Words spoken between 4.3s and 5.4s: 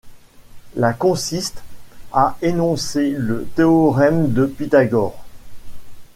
de Pythagore.